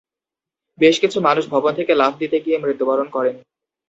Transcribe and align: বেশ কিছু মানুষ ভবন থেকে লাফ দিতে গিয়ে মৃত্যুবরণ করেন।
বেশ 0.79 0.95
কিছু 0.99 1.17
মানুষ 1.21 1.43
ভবন 1.49 1.71
থেকে 1.75 1.93
লাফ 1.95 2.13
দিতে 2.19 2.37
গিয়ে 2.39 2.57
মৃত্যুবরণ 2.57 3.07
করেন। 3.09 3.35